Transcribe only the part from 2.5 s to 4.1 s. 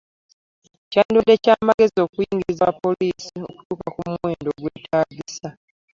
abapoliisi okutuuka ku